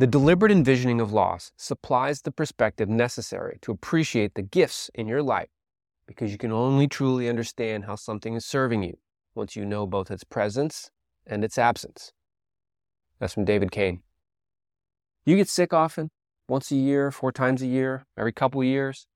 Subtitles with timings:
[0.00, 5.22] The deliberate envisioning of loss supplies the perspective necessary to appreciate the gifts in your
[5.22, 5.50] life
[6.06, 8.96] because you can only truly understand how something is serving you
[9.34, 10.90] once you know both its presence
[11.26, 12.14] and its absence.
[13.18, 14.00] That's from David Cain.
[15.26, 16.08] You get sick often,
[16.48, 19.06] once a year, four times a year, every couple years.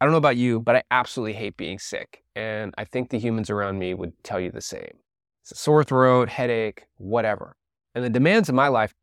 [0.00, 2.24] I don't know about you, but I absolutely hate being sick.
[2.34, 4.98] And I think the humans around me would tell you the same.
[5.42, 7.54] It's a sore throat, headache, whatever.
[7.94, 8.96] And the demands of my life,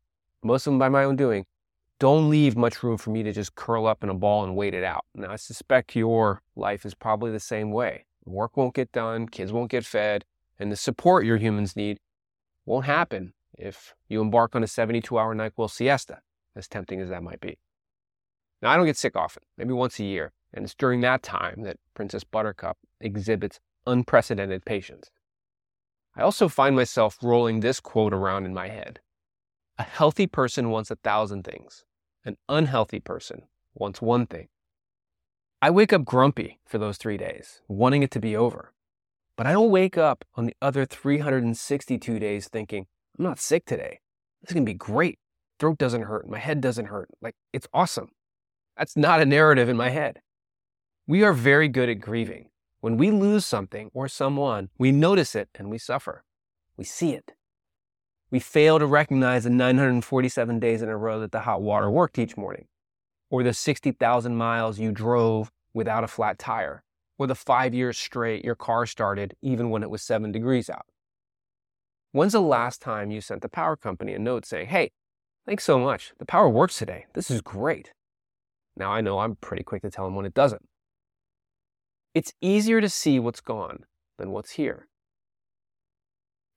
[0.46, 1.44] most of them by my own doing,
[1.98, 4.74] don't leave much room for me to just curl up in a ball and wait
[4.74, 5.04] it out.
[5.14, 8.04] Now, I suspect your life is probably the same way.
[8.24, 10.24] Work won't get done, kids won't get fed,
[10.58, 11.98] and the support your humans need
[12.66, 16.20] won't happen if you embark on a 72 hour NyQuil siesta,
[16.54, 17.58] as tempting as that might be.
[18.60, 21.62] Now, I don't get sick often, maybe once a year, and it's during that time
[21.62, 25.10] that Princess Buttercup exhibits unprecedented patience.
[26.14, 29.00] I also find myself rolling this quote around in my head
[29.78, 31.84] A healthy person wants a thousand things,
[32.24, 33.42] an unhealthy person
[33.74, 34.48] wants one thing.
[35.60, 38.72] I wake up grumpy for those three days, wanting it to be over.
[39.36, 42.86] But I don't wake up on the other 362 days thinking,
[43.18, 44.00] I'm not sick today.
[44.40, 45.18] This is going to be great.
[45.58, 46.28] Throat doesn't hurt.
[46.28, 47.10] My head doesn't hurt.
[47.20, 48.10] Like, it's awesome.
[48.76, 50.20] That's not a narrative in my head.
[51.06, 52.48] We are very good at grieving.
[52.80, 56.24] When we lose something or someone, we notice it and we suffer.
[56.76, 57.32] We see it.
[58.30, 62.18] We fail to recognize the 947 days in a row that the hot water worked
[62.18, 62.66] each morning,
[63.30, 66.82] or the 60,000 miles you drove without a flat tire,
[67.18, 70.86] or the five years straight your car started even when it was seven degrees out.
[72.10, 74.90] When's the last time you sent the power company a note saying, hey,
[75.46, 76.12] thanks so much.
[76.18, 77.06] The power works today.
[77.14, 77.92] This is great.
[78.76, 80.66] Now I know I'm pretty quick to tell them when it doesn't.
[82.14, 83.84] It's easier to see what's gone
[84.18, 84.88] than what's here.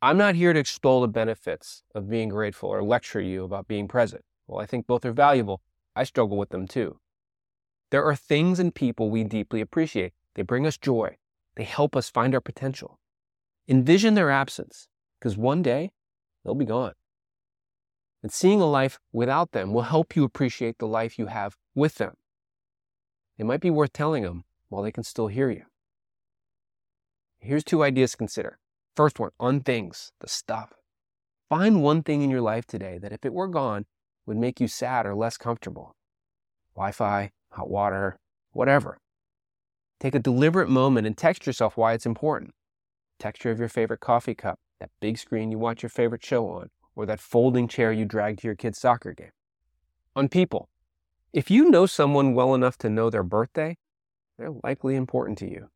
[0.02, 3.89] I'm not here to extol the benefits of being grateful or lecture you about being
[3.89, 4.23] present.
[4.47, 5.61] Well, I think both are valuable.
[5.94, 7.00] I struggle with them too.
[7.92, 10.14] There are things and people we deeply appreciate.
[10.36, 11.17] They bring us joy.
[11.55, 12.98] They help us find our potential.
[13.67, 14.88] Envision their absence
[15.20, 15.92] because one day
[16.45, 16.93] they'll be gone.
[18.23, 21.95] And seeing a life without them will help you appreciate the life you have with
[21.95, 22.15] them.
[23.38, 25.64] It might be worth telling them while they can still hear you.
[27.39, 28.59] Here's two ideas to consider.
[28.99, 30.73] First one, on things, the stuff.
[31.48, 33.86] Find one thing in your life today that if it were gone
[34.26, 35.95] would make you sad or less comfortable.
[36.76, 38.20] Wi Fi, hot water,
[38.52, 38.98] whatever.
[40.02, 42.54] Take a deliberate moment and text yourself why it's important.
[43.20, 46.70] Texture of your favorite coffee cup, that big screen you watch your favorite show on,
[46.93, 49.32] or that folding chair you drag to your kid's soccer game.
[50.14, 50.67] On people,
[51.32, 53.77] if you know someone well enough to know their birthday,
[54.38, 55.70] they're likely important to you.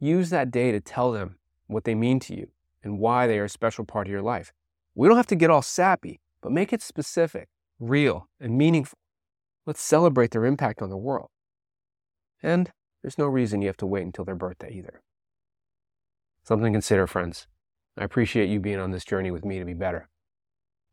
[0.00, 1.36] Use that day to tell them
[1.70, 2.48] what they mean to you
[2.82, 4.52] and why they are a special part of your life.
[4.94, 7.48] We don't have to get all sappy, but make it specific,
[7.78, 8.98] real, and meaningful.
[9.66, 11.28] Let's celebrate their impact on the world.
[12.42, 12.70] And
[13.02, 15.02] there's no reason you have to wait until their birthday either.
[16.42, 17.46] Something to consider, friends.
[17.96, 20.08] I appreciate you being on this journey with me to be better.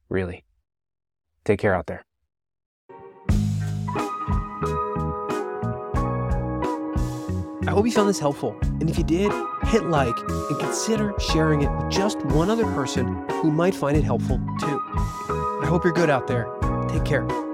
[0.09, 0.45] Really.
[1.45, 2.06] Take care out there.
[7.67, 8.57] I hope you found this helpful.
[8.61, 9.29] And if you did,
[9.63, 14.05] hit like and consider sharing it with just one other person who might find it
[14.05, 14.81] helpful too.
[14.89, 16.47] I hope you're good out there.
[16.87, 17.46] Take care.